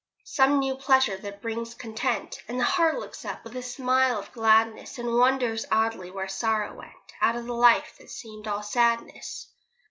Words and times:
Some 0.25 0.57
new 0.57 0.73
pleasure 0.73 1.15
that 1.17 1.43
brings 1.43 1.75
content; 1.75 2.41
And 2.47 2.59
the 2.59 2.63
heart 2.63 2.95
looks 2.97 3.23
up 3.23 3.43
with 3.43 3.55
a 3.55 3.61
smile 3.61 4.17
of 4.17 4.31
gladness, 4.31 4.97
And 4.97 5.13
wonders 5.13 5.63
idly 5.71 6.09
when 6.09 6.27
sorrow 6.27 6.73
went 6.73 6.91
Out 7.21 7.35
of 7.35 7.45
the 7.45 7.53
life 7.53 7.97
that 7.99 8.09
seemed 8.09 8.47
all 8.47 8.63
sadness. 8.63 9.49